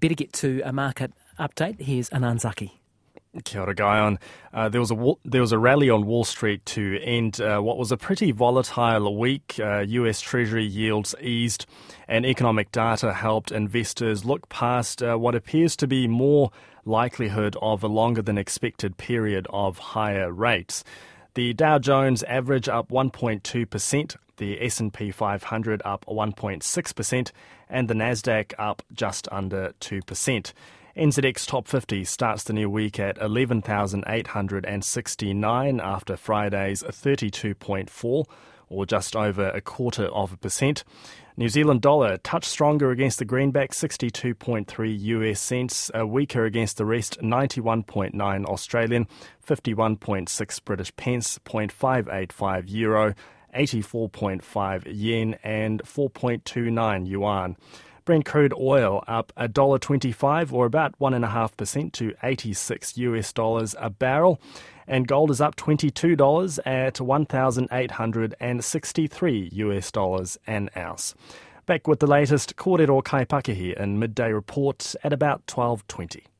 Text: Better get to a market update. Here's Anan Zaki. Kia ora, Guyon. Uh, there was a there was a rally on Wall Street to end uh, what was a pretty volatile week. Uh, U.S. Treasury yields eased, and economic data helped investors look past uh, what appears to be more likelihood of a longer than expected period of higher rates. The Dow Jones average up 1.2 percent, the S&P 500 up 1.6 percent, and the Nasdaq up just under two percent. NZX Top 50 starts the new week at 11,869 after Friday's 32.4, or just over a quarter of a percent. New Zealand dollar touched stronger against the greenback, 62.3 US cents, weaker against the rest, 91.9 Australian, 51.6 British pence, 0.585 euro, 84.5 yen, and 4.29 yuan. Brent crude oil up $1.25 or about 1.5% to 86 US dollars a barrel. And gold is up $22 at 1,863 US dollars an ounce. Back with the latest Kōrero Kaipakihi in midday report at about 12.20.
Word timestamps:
Better 0.00 0.14
get 0.14 0.32
to 0.34 0.62
a 0.64 0.72
market 0.72 1.12
update. 1.38 1.80
Here's 1.80 2.08
Anan 2.08 2.38
Zaki. 2.38 2.80
Kia 3.44 3.60
ora, 3.60 3.74
Guyon. 3.74 4.18
Uh, 4.52 4.68
there 4.68 4.80
was 4.80 4.90
a 4.90 5.12
there 5.24 5.40
was 5.40 5.52
a 5.52 5.58
rally 5.58 5.88
on 5.88 6.04
Wall 6.06 6.24
Street 6.24 6.64
to 6.66 6.98
end 7.02 7.40
uh, 7.40 7.60
what 7.60 7.78
was 7.78 7.92
a 7.92 7.96
pretty 7.96 8.32
volatile 8.32 9.16
week. 9.16 9.60
Uh, 9.60 9.80
U.S. 9.80 10.20
Treasury 10.20 10.64
yields 10.64 11.14
eased, 11.20 11.66
and 12.08 12.26
economic 12.26 12.72
data 12.72 13.12
helped 13.12 13.52
investors 13.52 14.24
look 14.24 14.48
past 14.48 15.02
uh, 15.02 15.16
what 15.16 15.36
appears 15.36 15.76
to 15.76 15.86
be 15.86 16.08
more 16.08 16.50
likelihood 16.84 17.56
of 17.62 17.84
a 17.84 17.88
longer 17.88 18.22
than 18.22 18.36
expected 18.36 18.96
period 18.96 19.46
of 19.50 19.78
higher 19.78 20.32
rates. 20.32 20.82
The 21.34 21.52
Dow 21.52 21.78
Jones 21.78 22.24
average 22.24 22.68
up 22.68 22.88
1.2 22.88 23.70
percent, 23.70 24.16
the 24.40 24.60
S&P 24.60 25.12
500 25.12 25.82
up 25.84 26.04
1.6 26.06 26.94
percent, 26.96 27.30
and 27.68 27.88
the 27.88 27.94
Nasdaq 27.94 28.52
up 28.58 28.82
just 28.92 29.28
under 29.30 29.72
two 29.78 30.02
percent. 30.02 30.52
NZX 30.96 31.46
Top 31.46 31.68
50 31.68 32.02
starts 32.04 32.42
the 32.42 32.52
new 32.52 32.68
week 32.68 32.98
at 32.98 33.16
11,869 33.18 35.80
after 35.80 36.16
Friday's 36.16 36.82
32.4, 36.82 38.24
or 38.68 38.86
just 38.86 39.14
over 39.14 39.50
a 39.50 39.60
quarter 39.60 40.06
of 40.06 40.32
a 40.32 40.36
percent. 40.36 40.82
New 41.36 41.48
Zealand 41.48 41.80
dollar 41.80 42.16
touched 42.18 42.50
stronger 42.50 42.90
against 42.90 43.18
the 43.18 43.24
greenback, 43.24 43.70
62.3 43.70 45.00
US 45.00 45.40
cents, 45.40 45.92
weaker 45.94 46.44
against 46.44 46.76
the 46.76 46.84
rest, 46.84 47.20
91.9 47.20 48.44
Australian, 48.46 49.06
51.6 49.46 50.64
British 50.64 50.96
pence, 50.96 51.38
0.585 51.44 52.64
euro, 52.66 53.14
84.5 53.54 54.82
yen, 54.86 55.36
and 55.42 55.82
4.29 55.82 57.06
yuan. 57.06 57.56
Brent 58.04 58.24
crude 58.24 58.54
oil 58.58 59.04
up 59.06 59.32
$1.25 59.36 60.52
or 60.52 60.66
about 60.66 60.98
1.5% 60.98 61.92
to 61.92 62.12
86 62.22 62.98
US 62.98 63.32
dollars 63.32 63.76
a 63.78 63.90
barrel. 63.90 64.40
And 64.86 65.06
gold 65.06 65.30
is 65.30 65.40
up 65.40 65.56
$22 65.56 66.58
at 66.66 67.00
1,863 67.00 69.48
US 69.52 69.90
dollars 69.92 70.38
an 70.46 70.68
ounce. 70.76 71.14
Back 71.66 71.86
with 71.86 72.00
the 72.00 72.08
latest 72.08 72.56
Kōrero 72.56 73.00
Kaipakihi 73.02 73.78
in 73.78 74.00
midday 74.00 74.32
report 74.32 74.96
at 75.04 75.12
about 75.12 75.46
12.20. 75.46 76.30